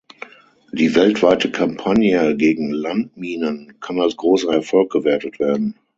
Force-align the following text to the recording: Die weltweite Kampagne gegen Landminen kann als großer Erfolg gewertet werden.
Die 0.71 0.95
weltweite 0.95 1.51
Kampagne 1.51 2.35
gegen 2.35 2.71
Landminen 2.71 3.79
kann 3.81 3.99
als 4.01 4.17
großer 4.17 4.51
Erfolg 4.51 4.91
gewertet 4.91 5.37
werden. 5.39 5.77